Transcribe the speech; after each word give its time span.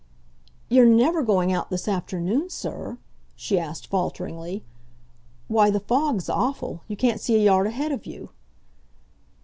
"You're 0.67 0.87
never 0.87 1.21
going 1.21 1.51
out 1.53 1.69
this 1.69 1.87
afternoon, 1.87 2.49
sir?" 2.49 2.97
she 3.35 3.59
asked 3.59 3.85
falteringly. 3.85 4.63
"Why, 5.47 5.69
the 5.69 5.79
fog's 5.79 6.27
awful; 6.27 6.81
you 6.87 6.97
can't 6.97 7.21
see 7.21 7.35
a 7.35 7.43
yard 7.45 7.67
ahead 7.67 7.91
of 7.91 8.07
you!" 8.07 8.31